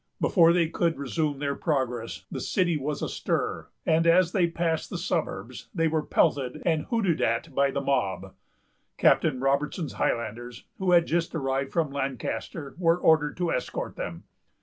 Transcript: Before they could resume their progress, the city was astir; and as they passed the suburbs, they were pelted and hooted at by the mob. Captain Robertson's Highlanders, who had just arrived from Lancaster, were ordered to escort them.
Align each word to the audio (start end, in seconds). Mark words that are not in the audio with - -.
Before 0.19 0.51
they 0.51 0.67
could 0.67 0.97
resume 0.97 1.37
their 1.37 1.53
progress, 1.53 2.25
the 2.31 2.39
city 2.39 2.75
was 2.75 3.03
astir; 3.03 3.67
and 3.85 4.07
as 4.07 4.31
they 4.31 4.47
passed 4.47 4.89
the 4.89 4.97
suburbs, 4.97 5.69
they 5.75 5.87
were 5.87 6.01
pelted 6.01 6.59
and 6.65 6.85
hooted 6.85 7.21
at 7.21 7.53
by 7.53 7.69
the 7.69 7.81
mob. 7.81 8.33
Captain 8.97 9.39
Robertson's 9.39 9.93
Highlanders, 9.93 10.63
who 10.79 10.93
had 10.93 11.05
just 11.05 11.35
arrived 11.35 11.71
from 11.71 11.91
Lancaster, 11.91 12.73
were 12.79 12.97
ordered 12.97 13.37
to 13.37 13.51
escort 13.51 13.95
them. 13.95 14.23